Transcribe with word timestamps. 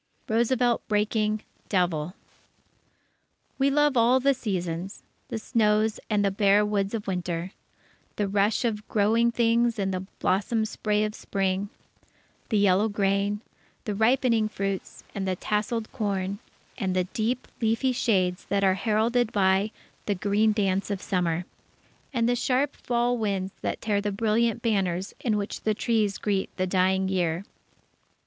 We 0.27 0.43
love 0.49 0.79
all 3.95 4.19
the 4.19 4.33
seasons; 4.33 5.03
the 5.27 5.37
snows 5.37 5.99
and 6.09 6.23
bare 6.35 6.57
[Illustration: 6.61 6.63
ROOSEVELT 6.65 6.65
BREAKING 6.65 6.65
"DEVIL"] 6.65 6.69
woods 6.71 6.93
of 6.95 7.05
Winter; 7.07 7.51
the 8.15 8.27
rush 8.27 8.65
of 8.65 8.87
growing 8.87 9.31
things 9.31 9.77
and 9.77 9.93
the 9.93 9.99
blossom 10.17 10.65
spray 10.65 11.03
of 11.03 11.13
Spring; 11.13 11.69
the 12.49 12.57
yellow 12.57 12.89
grain, 12.89 13.41
the 13.85 13.93
ripening 13.93 14.49
fruits, 14.49 15.03
and 15.13 15.27
tasseled 15.39 15.91
corn, 15.91 16.39
and 16.79 16.95
the 16.95 17.03
deep, 17.03 17.47
leafy 17.61 17.91
shades 17.91 18.45
that 18.45 18.63
are 18.63 18.73
heralded 18.73 19.31
by 19.31 19.69
"the 20.07 20.15
green 20.15 20.51
dance 20.51 20.89
of 20.89 20.99
Summer"; 20.99 21.45
and 22.11 22.27
the 22.27 22.35
sharp 22.35 22.75
fall 22.75 23.19
winds 23.19 23.53
that 23.61 23.81
tear 23.81 24.01
the 24.01 24.11
brilliant 24.11 24.63
banners 24.63 25.13
with 25.23 25.35
which 25.35 25.61
the 25.61 25.75
trees 25.75 26.17
greet 26.17 26.49
the 26.57 26.65
dying 26.65 27.07
year. 27.07 27.43